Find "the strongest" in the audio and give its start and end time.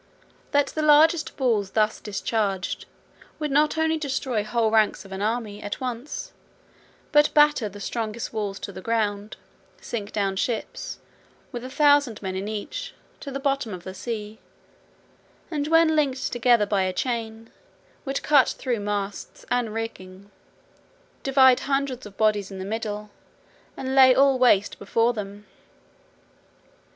7.69-8.33